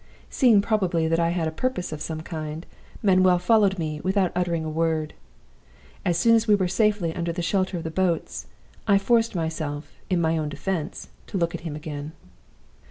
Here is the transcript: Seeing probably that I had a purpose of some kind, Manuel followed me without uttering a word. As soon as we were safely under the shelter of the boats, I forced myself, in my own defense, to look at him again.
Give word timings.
Seeing 0.31 0.63
probably 0.63 1.07
that 1.07 1.19
I 1.19 1.29
had 1.29 1.47
a 1.47 1.51
purpose 1.51 1.91
of 1.91 2.01
some 2.01 2.21
kind, 2.21 2.65
Manuel 3.03 3.37
followed 3.37 3.77
me 3.77 4.01
without 4.03 4.31
uttering 4.35 4.65
a 4.65 4.67
word. 4.71 5.13
As 6.03 6.17
soon 6.17 6.33
as 6.33 6.47
we 6.47 6.55
were 6.55 6.67
safely 6.67 7.13
under 7.13 7.31
the 7.31 7.43
shelter 7.43 7.77
of 7.77 7.83
the 7.83 7.91
boats, 7.91 8.47
I 8.87 8.97
forced 8.97 9.35
myself, 9.35 9.91
in 10.09 10.19
my 10.19 10.39
own 10.39 10.49
defense, 10.49 11.09
to 11.27 11.37
look 11.37 11.53
at 11.53 11.61
him 11.61 11.75
again. 11.75 12.13